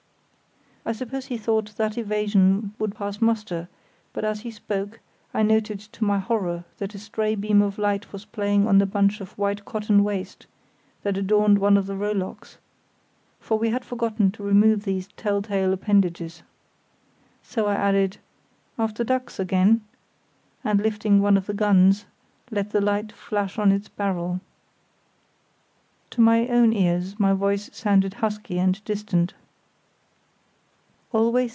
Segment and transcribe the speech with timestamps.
[0.83, 3.69] I suppose he thought that evasion would pass muster,
[4.13, 4.99] but as he spoke,
[5.31, 8.87] I noticed to my horror that a stray beam of light was playing on the
[8.87, 10.47] bunch of white cotton waste
[11.03, 12.57] that adorned one of the rowlocks:
[13.39, 16.41] for we had forgotten to remove these tell tale appendages.
[17.43, 18.17] So I added:
[18.79, 19.81] "After ducks again";
[20.63, 22.05] and, lifting one of the guns,
[22.49, 24.41] let the light flash on its barrel.
[26.09, 29.35] To my own ears my voice sounded husky and distant.